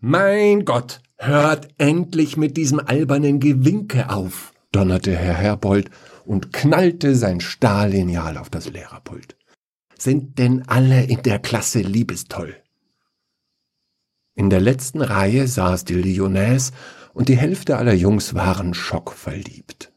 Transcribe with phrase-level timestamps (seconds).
[0.00, 5.90] Mein Gott, hört endlich mit diesem albernen Gewinke auf, donnerte Herr Herbold
[6.24, 9.36] und knallte sein Stahllineal auf das Lehrerpult.
[9.98, 12.54] Sind denn alle in der Klasse liebestoll?
[14.36, 16.70] In der letzten Reihe saß die Lyonnaise
[17.12, 19.92] und die Hälfte aller Jungs waren schockverliebt.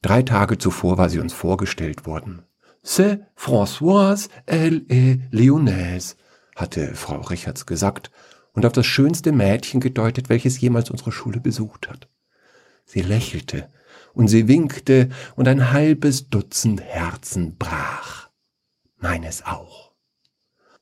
[0.00, 2.44] Drei Tage zuvor war sie uns vorgestellt worden.
[2.82, 6.16] C'est Françoise, elle est Lyonnaise,
[6.56, 8.10] hatte Frau Richards gesagt
[8.52, 12.08] und auf das schönste Mädchen gedeutet, welches jemals unsere Schule besucht hat.
[12.84, 13.68] Sie lächelte
[14.14, 18.28] und sie winkte und ein halbes Dutzend Herzen brach.
[18.98, 19.92] Meines auch.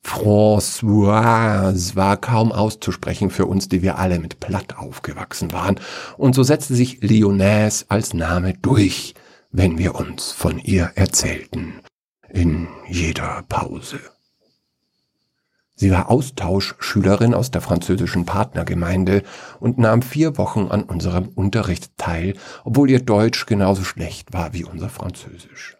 [0.02, 5.78] Françoise war kaum auszusprechen für uns, die wir alle mit Platt aufgewachsen waren,
[6.16, 9.14] und so setzte sich Lyonnaise als Name durch,
[9.50, 11.80] wenn wir uns von ihr erzählten,
[12.28, 14.00] in jeder Pause.
[15.80, 19.23] Sie war Austauschschülerin aus der französischen Partnergemeinde
[19.61, 24.62] und nahm vier Wochen an unserem Unterricht teil, obwohl ihr Deutsch genauso schlecht war wie
[24.62, 25.78] unser Französisch.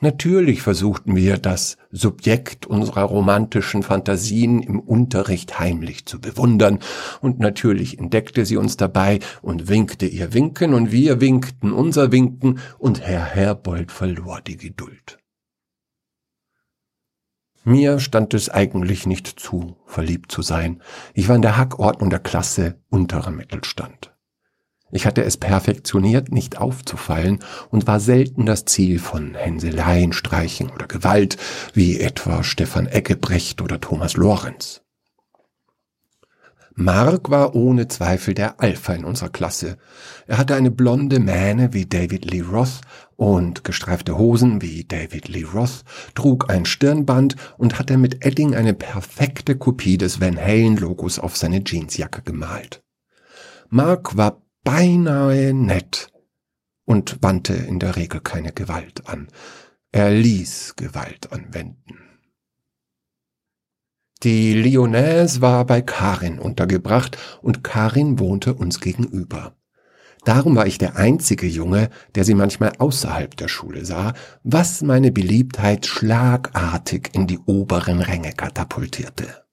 [0.00, 6.80] Natürlich versuchten wir, das Subjekt unserer romantischen Fantasien im Unterricht heimlich zu bewundern,
[7.20, 12.58] und natürlich entdeckte sie uns dabei und winkte ihr Winken, und wir winkten unser Winken,
[12.80, 15.17] und Herr Herbold verlor die Geduld.
[17.64, 20.82] Mir stand es eigentlich nicht zu, verliebt zu sein.
[21.14, 24.14] Ich war in der Hackordnung der Klasse unterer Mittelstand.
[24.90, 30.86] Ich hatte es perfektioniert, nicht aufzufallen und war selten das Ziel von Hänseleien, Streichen oder
[30.86, 31.36] Gewalt,
[31.74, 34.82] wie etwa Stefan Eggebrecht oder Thomas Lorenz.
[36.80, 39.78] Mark war ohne Zweifel der Alpha in unserer Klasse.
[40.28, 42.82] Er hatte eine blonde Mähne wie David Lee Roth
[43.16, 45.82] und gestreifte Hosen wie David Lee Roth,
[46.14, 51.36] trug ein Stirnband und hatte mit Edding eine perfekte Kopie des Van Halen Logos auf
[51.36, 52.84] seine Jeansjacke gemalt.
[53.70, 56.12] Mark war beinahe nett
[56.84, 59.26] und wandte in der Regel keine Gewalt an.
[59.90, 62.07] Er ließ Gewalt anwenden.
[64.24, 69.54] Die Lyonnaise war bei Karin untergebracht und Karin wohnte uns gegenüber.
[70.24, 75.12] Darum war ich der einzige Junge, der sie manchmal außerhalb der Schule sah, was meine
[75.12, 79.44] Beliebtheit schlagartig in die oberen Ränge katapultierte.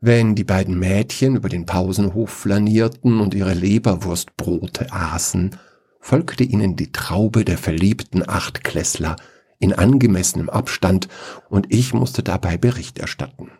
[0.00, 5.56] Wenn die beiden Mädchen über den Pausenhof flanierten und ihre Leberwurstbrote aßen,
[5.98, 9.16] folgte ihnen die Traube der verliebten Achtklässler
[9.58, 11.08] in angemessenem Abstand,
[11.48, 13.50] und ich musste dabei Bericht erstatten.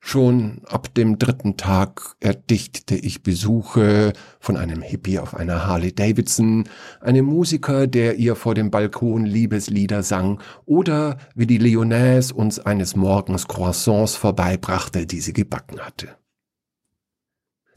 [0.00, 6.68] Schon ab dem dritten Tag erdichtete ich Besuche von einem Hippie auf einer Harley Davidson,
[7.00, 12.94] einem Musiker, der ihr vor dem Balkon Liebeslieder sang, oder wie die Lyonnaise uns eines
[12.94, 16.16] Morgens Croissants vorbeibrachte, die sie gebacken hatte.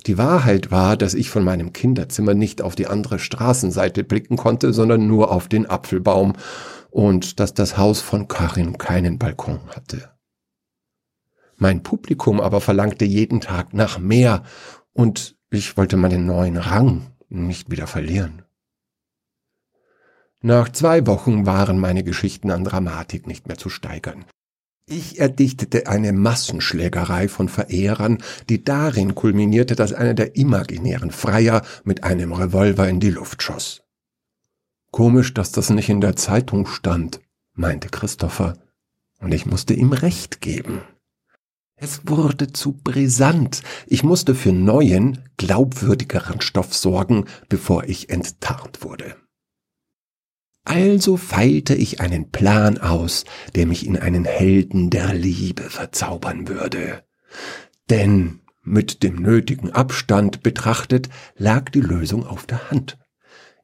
[0.08, 4.74] Die Wahrheit war, dass ich von meinem Kinderzimmer nicht auf die andere Straßenseite blicken konnte,
[4.74, 6.34] sondern nur auf den Apfelbaum,
[6.92, 10.12] und dass das Haus von Karin keinen Balkon hatte.
[11.56, 14.44] Mein Publikum aber verlangte jeden Tag nach mehr
[14.94, 18.44] und ich wollte meinen neuen Rang nicht wieder verlieren.
[20.42, 24.26] Nach zwei Wochen waren meine Geschichten an Dramatik nicht mehr zu steigern.
[24.86, 28.18] Ich erdichtete eine Massenschlägerei von Verehrern,
[28.50, 33.84] die darin kulminierte, dass einer der imaginären Freier mit einem Revolver in die Luft schoss.
[34.92, 37.22] Komisch, dass das nicht in der Zeitung stand,
[37.54, 38.58] meinte Christopher,
[39.20, 40.82] und ich musste ihm recht geben.
[41.76, 43.64] Es wurde zu brisant.
[43.88, 49.16] Ich musste für neuen, glaubwürdigeren Stoff sorgen, bevor ich enttarnt wurde.
[50.64, 57.04] Also feilte ich einen Plan aus, der mich in einen Helden der Liebe verzaubern würde.
[57.90, 63.00] Denn mit dem nötigen Abstand betrachtet lag die Lösung auf der Hand.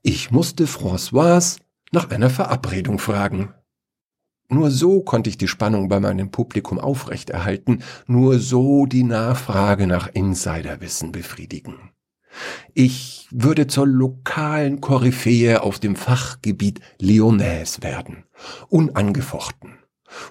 [0.01, 1.59] Ich musste Françoise
[1.91, 3.53] nach einer Verabredung fragen.
[4.49, 10.07] Nur so konnte ich die Spannung bei meinem Publikum aufrechterhalten, nur so die Nachfrage nach
[10.07, 11.91] Insiderwissen befriedigen.
[12.73, 18.23] Ich würde zur lokalen Koryphäe auf dem Fachgebiet Lyonnaise werden,
[18.69, 19.79] unangefochten.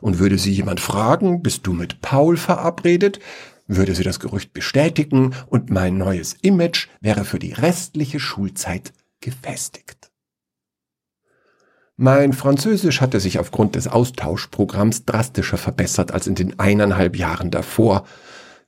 [0.01, 3.21] Und würde sie jemand fragen, bist du mit Paul verabredet,
[3.67, 10.11] würde sie das Gerücht bestätigen und mein neues Image wäre für die restliche Schulzeit gefestigt.
[11.97, 18.07] Mein Französisch hatte sich aufgrund des Austauschprogramms drastischer verbessert als in den eineinhalb Jahren davor.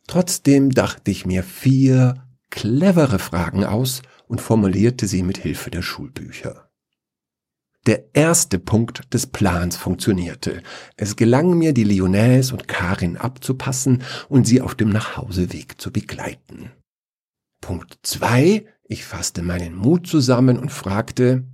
[0.07, 6.69] Trotzdem dachte ich mir vier clevere Fragen aus und formulierte sie mit Hilfe der Schulbücher.
[7.87, 10.63] Der erste Punkt des Plans funktionierte.
[10.97, 16.71] Es gelang mir, die Lyonnaise und Karin abzupassen und sie auf dem Nachhauseweg zu begleiten.
[17.61, 21.45] Punkt zwei: Ich fasste meinen Mut zusammen und fragte,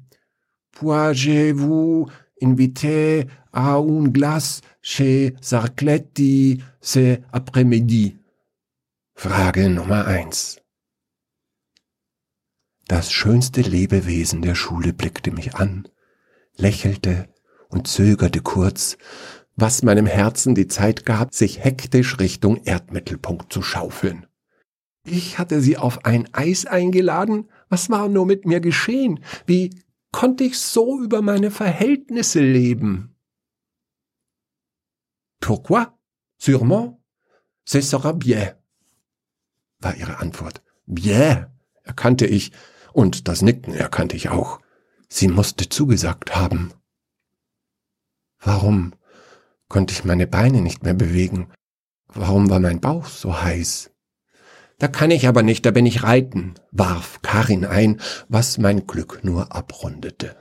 [0.72, 8.16] Pourriez-vous inviter à une glace chez Sarcletti ce après-midi?
[9.14, 10.56] Frage Nummer eins.
[12.86, 15.88] Das schönste Lebewesen der Schule blickte mich an,
[16.56, 17.28] lächelte
[17.68, 18.98] und zögerte kurz,
[19.56, 24.26] was meinem Herzen die Zeit gab, sich hektisch Richtung Erdmittelpunkt zu schaufeln.
[25.04, 27.48] Ich hatte sie auf ein Eis eingeladen.
[27.68, 29.22] Was war nur mit mir geschehen?
[29.46, 29.70] Wie
[30.12, 33.14] konnte ich so über meine Verhältnisse leben?
[35.40, 35.86] Pourquoi?
[36.38, 36.98] Sûrement.
[37.66, 38.52] Ce sera bien,
[39.78, 40.62] war ihre Antwort.
[40.86, 41.46] Bien,
[41.82, 42.52] erkannte ich,
[42.94, 44.60] und das Nicken erkannte ich auch.
[45.08, 46.72] Sie musste zugesagt haben.
[48.40, 48.94] Warum
[49.68, 51.48] konnte ich meine Beine nicht mehr bewegen?
[52.08, 53.90] Warum war mein Bauch so heiß?
[54.78, 59.20] Da kann ich aber nicht, da bin ich reiten, warf Karin ein, was mein Glück
[59.22, 60.36] nur abrundete.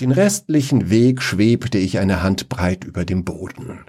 [0.00, 3.84] Den restlichen Weg schwebte ich eine Handbreit über dem Boden.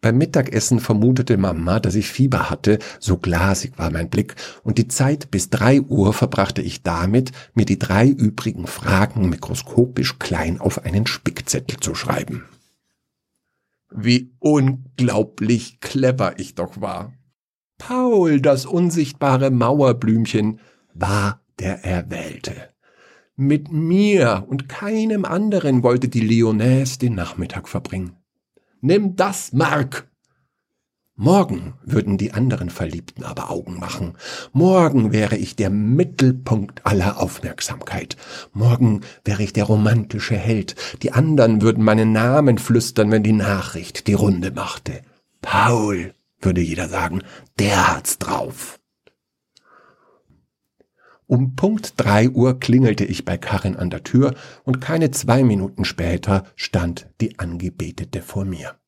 [0.00, 4.88] Beim Mittagessen vermutete Mama, dass ich Fieber hatte, so glasig war mein Blick, und die
[4.88, 10.84] Zeit bis drei Uhr verbrachte ich damit, mir die drei übrigen Fragen mikroskopisch klein auf
[10.84, 12.44] einen Spickzettel zu schreiben.
[13.90, 17.12] Wie unglaublich clever ich doch war.
[17.78, 20.60] Paul, das unsichtbare Mauerblümchen,
[20.94, 22.70] war der Erwählte.
[23.36, 28.19] Mit mir und keinem anderen wollte die Lyonnaise den Nachmittag verbringen.
[28.80, 30.08] Nimm das, Mark!
[31.14, 34.14] Morgen würden die anderen Verliebten aber Augen machen.
[34.54, 38.16] Morgen wäre ich der Mittelpunkt aller Aufmerksamkeit.
[38.54, 40.76] Morgen wäre ich der romantische Held.
[41.02, 45.02] Die anderen würden meinen Namen flüstern, wenn die Nachricht die Runde machte.
[45.42, 46.14] Paul!
[46.40, 47.22] würde jeder sagen,
[47.58, 48.79] der hat's drauf.
[51.30, 54.34] Um Punkt drei Uhr klingelte ich bei Karin an der Tür
[54.64, 58.80] und keine zwei Minuten später stand die Angebetete vor mir.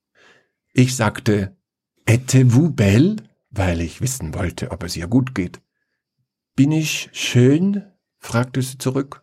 [0.73, 1.56] Ich sagte,
[2.05, 3.15] Êtes-vous belle?
[3.50, 5.61] weil ich wissen wollte, ob es ihr gut geht.
[6.56, 7.85] Bin ich schön?
[8.19, 9.23] fragte sie zurück.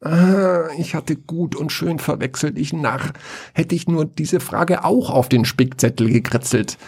[0.00, 3.12] Ah, ich hatte gut und schön verwechselt, ich Narr.
[3.54, 6.78] Hätte ich nur diese Frage auch auf den Spickzettel gekritzelt.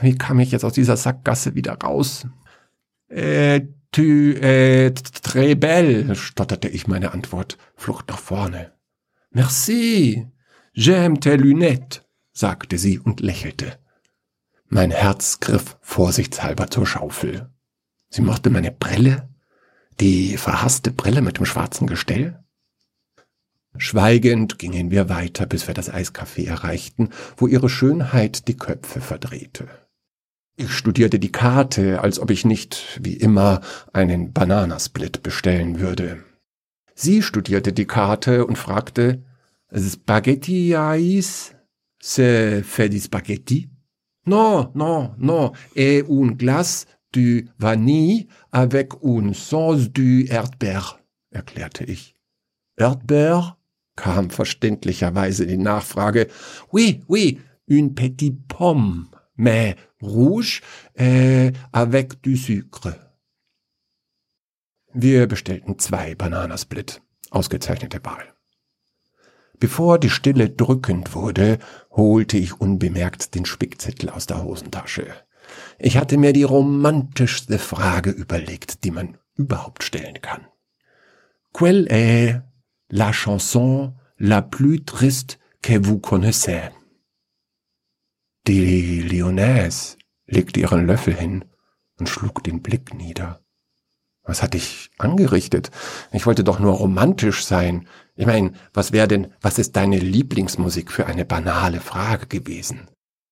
[0.00, 2.26] Wie kam ich jetzt aus dieser Sackgasse wieder raus?
[3.08, 4.92] Äh, tu, äh,
[5.22, 7.56] très belle, stotterte ich meine Antwort.
[7.76, 8.72] Flucht nach vorne.
[9.30, 10.26] Merci,
[10.74, 12.02] j'aime tes lunettes,
[12.32, 13.78] sagte sie und lächelte.
[14.66, 17.50] Mein Herz griff vorsichtshalber zur Schaufel.
[18.10, 19.28] Sie mochte meine Brille,
[20.00, 22.40] die verhasste Brille mit dem schwarzen Gestell.
[23.76, 29.68] Schweigend gingen wir weiter, bis wir das Eiscafé erreichten, wo ihre Schönheit die Köpfe verdrehte.
[30.56, 33.60] Ich studierte die Karte, als ob ich nicht, wie immer,
[33.92, 36.22] einen Bananasplit bestellen würde.
[36.94, 39.24] Sie studierte die Karte und fragte,
[39.76, 41.54] Spaghetti Ais?
[42.00, 43.68] C'est fait du spaghetti?
[44.26, 50.98] Non, non, non, et un glace du vanille avec une sauce du Erdbeer,
[51.30, 52.14] erklärte ich.
[52.76, 53.56] Erdbeer?
[53.96, 56.28] kam verständlicherweise die Nachfrage.
[56.72, 60.62] Oui, oui, une petite pomme, mais rouge
[60.94, 62.94] äh, avec du sucre.
[64.92, 67.02] Wir bestellten zwei Bananasplit.
[67.30, 68.32] Ausgezeichnete Wahl.
[69.58, 71.58] Bevor die Stille drückend wurde,
[71.90, 75.06] holte ich unbemerkt den Spickzettel aus der Hosentasche.
[75.78, 80.46] Ich hatte mir die romantischste Frage überlegt, die man überhaupt stellen kann.
[81.52, 82.40] Quelle est
[82.88, 86.70] la chanson la plus triste que vous connaissez?
[88.46, 89.96] Die Lyonnaise
[90.26, 91.46] legte ihren Löffel hin
[91.98, 93.40] und schlug den Blick nieder.
[94.22, 95.70] Was hatte ich angerichtet?
[96.12, 97.88] Ich wollte doch nur romantisch sein.
[98.16, 102.88] Ich meine, was wäre denn, was ist deine Lieblingsmusik für eine banale Frage gewesen?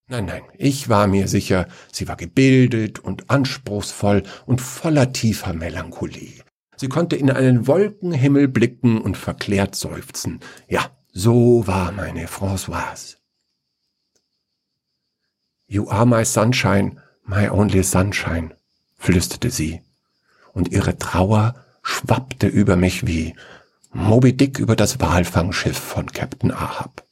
[0.08, 6.42] Nein, nein, ich war mir sicher, sie war gebildet und anspruchsvoll und voller tiefer Melancholie.
[6.76, 10.40] Sie konnte in einen Wolkenhimmel blicken und verklärt seufzen.
[10.68, 13.16] Ja, so war meine Françoise.
[15.72, 18.52] You are my sunshine, my only sunshine,
[18.98, 19.80] flüsterte sie,
[20.52, 23.34] und ihre Trauer schwappte über mich wie
[23.90, 27.06] Moby Dick über das Walfangschiff von Captain Ahab.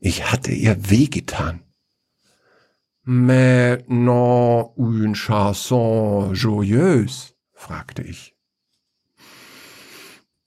[0.00, 1.60] Ich hatte ihr wehgetan.
[3.04, 7.34] Mais non une chanson joyeuse?
[7.52, 8.34] fragte ich.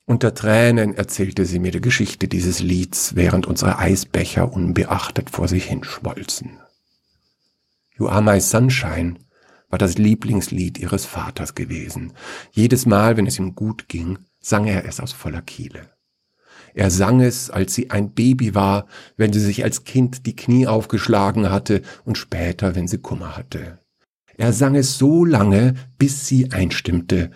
[0.04, 5.64] Unter Tränen erzählte sie mir die Geschichte dieses Lieds, während unsere Eisbecher unbeachtet vor sich
[5.64, 6.60] hinschmolzen.
[7.98, 9.20] You Are My Sunshine
[9.70, 12.14] war das Lieblingslied ihres Vaters gewesen.
[12.52, 15.90] Jedes Mal, wenn es ihm gut ging, sang er es aus voller Kehle.
[16.74, 20.68] Er sang es, als sie ein Baby war, wenn sie sich als Kind die Knie
[20.68, 23.80] aufgeschlagen hatte und später, wenn sie Kummer hatte.
[24.36, 27.32] Er sang es so lange, bis sie einstimmte,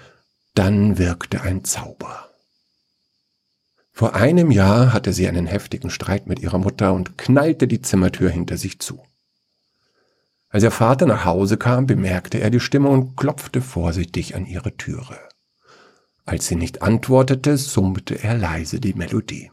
[0.55, 2.29] dann wirkte ein Zauber.
[3.91, 8.29] Vor einem Jahr hatte sie einen heftigen Streit mit ihrer Mutter und knallte die Zimmertür
[8.29, 9.03] hinter sich zu.
[10.49, 14.75] Als ihr Vater nach Hause kam, bemerkte er die Stimme und klopfte vorsichtig an ihre
[14.77, 15.17] Türe.
[16.25, 19.51] Als sie nicht antwortete, summte er leise die Melodie.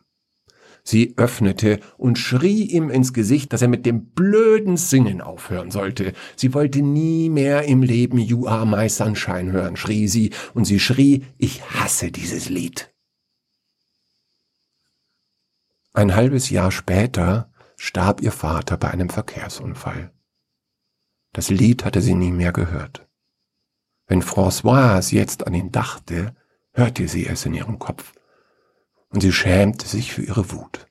[0.86, 6.12] Sie öffnete und schrie ihm ins Gesicht, dass er mit dem blöden Singen aufhören sollte.
[6.36, 10.78] Sie wollte nie mehr im Leben You Are My Sunshine hören, schrie sie, und sie
[10.78, 12.92] schrie, ich hasse dieses Lied.
[15.94, 20.13] Ein halbes Jahr später starb ihr Vater bei einem Verkehrsunfall.
[21.34, 23.06] Das Lied hatte sie nie mehr gehört.
[24.06, 26.34] Wenn Françoise jetzt an ihn dachte,
[26.72, 28.12] hörte sie es in ihrem Kopf,
[29.08, 30.86] und sie schämte sich für ihre Wut.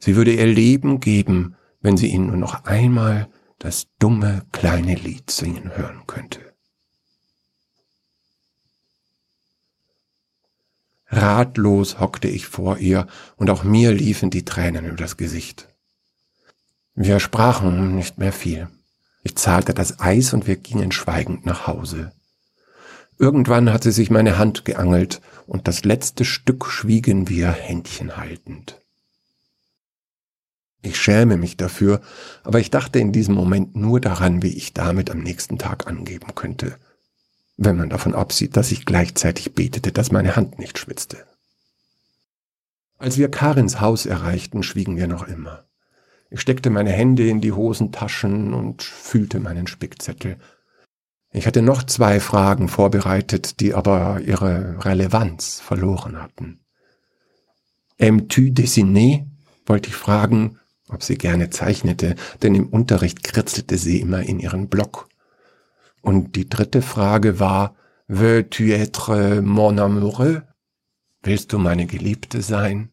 [0.00, 3.28] Sie würde ihr Leben geben, wenn sie ihn nur noch einmal
[3.60, 6.40] das dumme kleine Lied singen hören könnte.
[11.06, 15.72] Ratlos hockte ich vor ihr, und auch mir liefen die Tränen über das Gesicht.
[16.94, 18.68] Wir sprachen nicht mehr viel.
[19.28, 22.12] Ich zahlte das Eis und wir gingen schweigend nach Hause.
[23.18, 28.80] Irgendwann hat sie sich meine Hand geangelt und das letzte Stück schwiegen wir Händchen haltend.
[30.80, 32.00] Ich schäme mich dafür,
[32.42, 36.34] aber ich dachte in diesem Moment nur daran, wie ich damit am nächsten Tag angeben
[36.34, 36.78] könnte,
[37.58, 41.26] wenn man davon absieht, dass ich gleichzeitig betete, dass meine Hand nicht schwitzte.
[42.96, 45.67] Als wir Karins Haus erreichten, schwiegen wir noch immer.
[46.30, 50.36] Ich steckte meine Hände in die Hosentaschen und fühlte meinen Spickzettel.
[51.30, 56.60] Ich hatte noch zwei Fragen vorbereitet, die aber ihre Relevanz verloren hatten.
[57.98, 59.26] Aimes-tu dessiner?
[59.66, 60.58] wollte ich fragen,
[60.88, 65.08] ob sie gerne zeichnete, denn im Unterricht kritzelte sie immer in ihren Block.
[66.00, 67.74] Und die dritte Frage war,
[68.06, 70.40] veux-tu être mon amoureux?
[71.22, 72.90] Willst du meine Geliebte sein?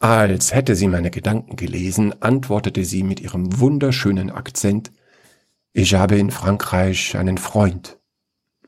[0.00, 4.92] Als hätte sie meine Gedanken gelesen, antwortete sie mit ihrem wunderschönen Akzent,
[5.72, 7.98] ich habe in Frankreich einen Freund,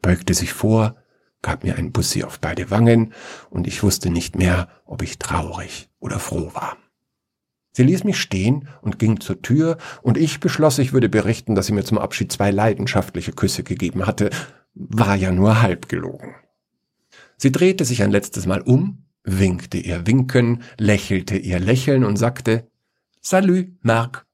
[0.03, 0.97] beugte sich vor,
[1.43, 3.15] gab mir ein Bussi auf beide Wangen,
[3.49, 6.77] und ich wusste nicht mehr, ob ich traurig oder froh war.
[7.73, 11.67] Sie ließ mich stehen und ging zur Tür, und ich beschloss, ich würde berichten, dass
[11.67, 14.31] sie mir zum Abschied zwei leidenschaftliche Küsse gegeben hatte,
[14.75, 16.35] war ja nur halb gelogen.
[17.37, 22.69] Sie drehte sich ein letztes Mal um, winkte ihr Winken, lächelte ihr Lächeln und sagte
[23.21, 24.27] Salü, Marc.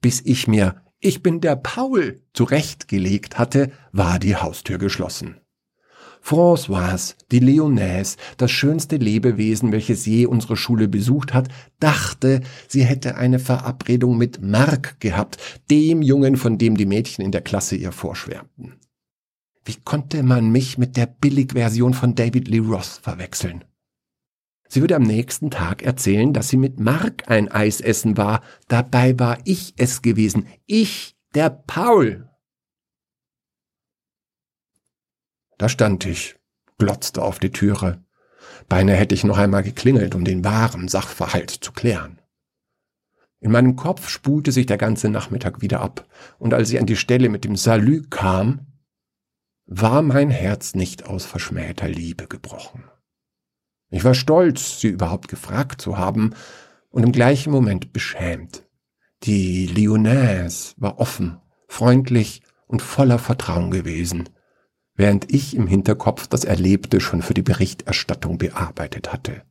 [0.00, 5.40] Bis ich mir Ich bin der Paul zurechtgelegt hatte, war die Haustür geschlossen.
[6.24, 11.48] Françoise, die Leonaise, das schönste Lebewesen, welches je unsere Schule besucht hat,
[11.80, 15.36] dachte, sie hätte eine Verabredung mit Marc gehabt,
[15.70, 18.80] dem Jungen, von dem die Mädchen in der Klasse ihr vorschwärmten.
[19.64, 23.64] Wie konnte man mich mit der Billigversion von David Lee Roth verwechseln?
[24.68, 28.42] Sie würde am nächsten Tag erzählen, dass sie mit Mark ein Eis essen war.
[28.68, 30.48] Dabei war ich es gewesen.
[30.66, 32.28] Ich, der Paul.
[35.58, 36.36] Da stand ich,
[36.78, 38.04] glotzte auf die Türe.
[38.68, 42.20] Beinahe hätte ich noch einmal geklingelt, um den wahren Sachverhalt zu klären.
[43.40, 46.06] In meinem Kopf spulte sich der ganze Nachmittag wieder ab,
[46.38, 48.73] und als ich an die Stelle mit dem Salü kam,
[49.66, 52.84] war mein Herz nicht aus verschmähter Liebe gebrochen.
[53.90, 56.34] Ich war stolz, sie überhaupt gefragt zu haben,
[56.90, 58.64] und im gleichen Moment beschämt.
[59.24, 64.28] Die Lyonnaise war offen, freundlich und voller Vertrauen gewesen,
[64.94, 69.42] während ich im Hinterkopf das Erlebte schon für die Berichterstattung bearbeitet hatte.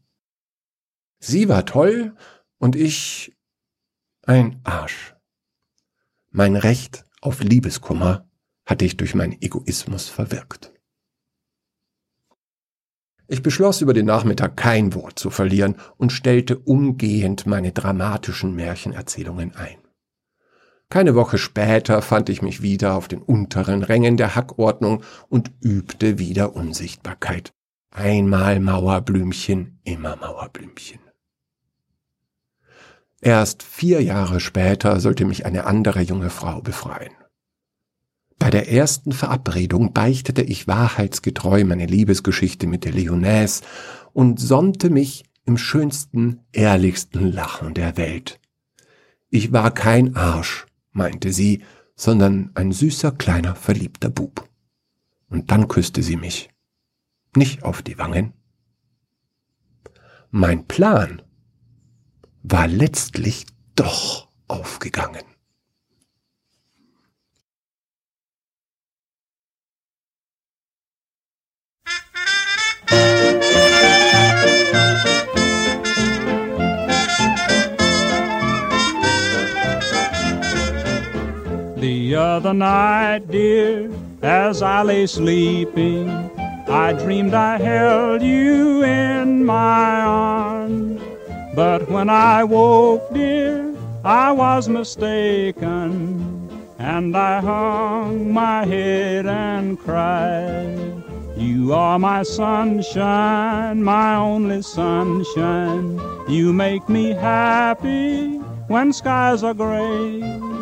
[1.19, 2.15] Sie war toll
[2.59, 3.35] und ich
[4.25, 5.15] ein Arsch.
[6.31, 8.29] Mein Recht auf Liebeskummer
[8.65, 10.71] hatte ich durch meinen Egoismus verwirkt.
[13.27, 19.55] Ich beschloss über den Nachmittag kein Wort zu verlieren und stellte umgehend meine dramatischen Märchenerzählungen
[19.55, 19.77] ein.
[20.89, 26.19] Keine Woche später fand ich mich wieder auf den unteren Rängen der Hackordnung und übte
[26.19, 27.53] wieder Unsichtbarkeit.
[27.89, 30.99] Einmal Mauerblümchen, immer Mauerblümchen.
[33.21, 37.13] Erst vier Jahre später sollte mich eine andere junge Frau befreien.
[38.43, 43.63] Bei der ersten Verabredung beichtete ich wahrheitsgetreu meine Liebesgeschichte mit der Lyonnaise
[44.11, 48.41] und sonnte mich im schönsten, ehrlichsten Lachen der Welt.
[49.29, 51.63] Ich war kein Arsch, meinte sie,
[51.95, 54.49] sondern ein süßer, kleiner, verliebter Bub.
[55.29, 56.49] Und dann küsste sie mich.
[57.37, 58.33] Nicht auf die Wangen.
[60.31, 61.21] Mein Plan
[62.41, 63.45] war letztlich
[63.77, 65.32] doch aufgegangen.
[82.13, 83.89] The other night, dear,
[84.21, 86.07] as I lay sleeping,
[86.67, 91.01] I dreamed I held you in my arms.
[91.55, 101.03] But when I woke, dear, I was mistaken, and I hung my head and cried.
[101.35, 105.99] You are my sunshine, my only sunshine.
[106.29, 110.52] You make me happy when skies are gray.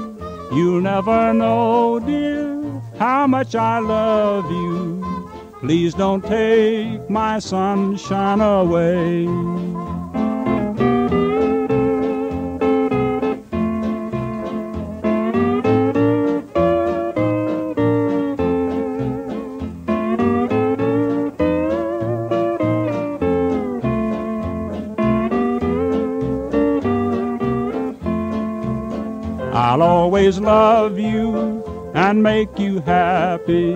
[0.53, 2.61] You'll never know, dear,
[2.99, 5.31] how much I love you.
[5.61, 9.27] Please don't take my sunshine away.
[29.71, 31.63] I'll always love you
[31.95, 33.71] and make you happy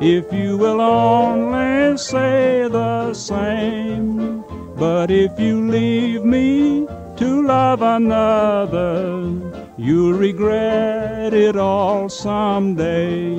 [0.00, 4.42] if you will only say the same.
[4.76, 6.86] But if you leave me
[7.18, 9.30] to love another,
[9.76, 13.36] you'll regret it all someday.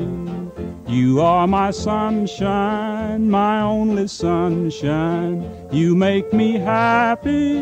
[0.87, 5.49] You are my sunshine, my only sunshine.
[5.71, 7.61] You make me happy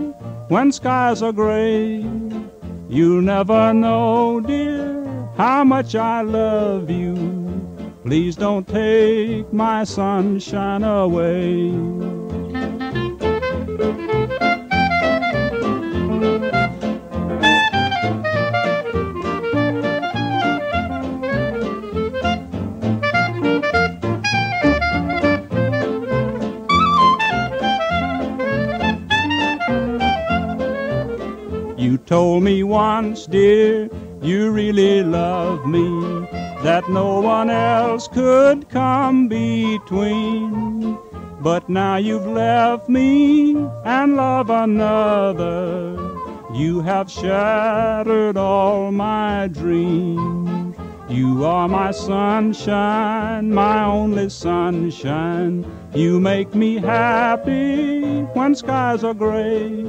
[0.50, 2.04] when skies are gray.
[2.88, 5.04] You'll never know, dear,
[5.38, 7.16] how much I love you.
[8.04, 11.72] Please don't take my sunshine away.
[32.36, 33.90] Told me once, dear,
[34.22, 35.88] you really love me,
[36.64, 40.98] that no one else could come between.
[41.40, 45.96] But now you've left me and love another.
[46.54, 50.76] You have shattered all my dreams.
[51.08, 55.66] You are my sunshine, my only sunshine.
[55.94, 59.86] You make me happy when skies are gray.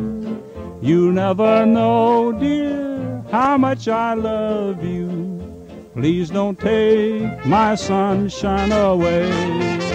[0.86, 5.10] You'll never know, dear, how much I love you.
[5.94, 9.85] Please don't take my sunshine away.